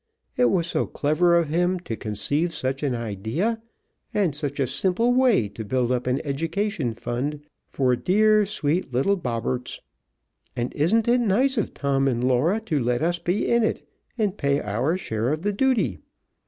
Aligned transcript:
It 0.35 0.45
was 0.45 0.65
so 0.65 0.87
clever 0.87 1.35
of 1.37 1.49
him 1.49 1.79
to 1.81 1.95
conceive 1.95 2.55
such 2.55 2.81
an 2.81 2.95
idea, 2.95 3.61
and 4.15 4.35
such 4.35 4.59
a 4.59 4.65
simple 4.65 5.13
way 5.13 5.47
to 5.49 5.63
build 5.63 5.91
up 5.91 6.07
an 6.07 6.25
education 6.25 6.95
fund 6.95 7.41
for 7.69 7.95
dear, 7.95 8.43
sweet, 8.47 8.91
little 8.91 9.15
Bobberts! 9.15 9.79
And 10.55 10.73
isn't 10.73 11.07
it 11.07 11.21
nice 11.21 11.55
of 11.55 11.75
Tom 11.75 12.07
and 12.07 12.23
Laura 12.23 12.59
to 12.61 12.79
let 12.79 13.03
us 13.03 13.19
be 13.19 13.47
in 13.47 13.61
it 13.61 13.87
and 14.17 14.35
pay 14.39 14.59
our 14.59 14.97
share 14.97 15.29
of 15.31 15.43
the 15.43 15.53
duty. 15.53 15.99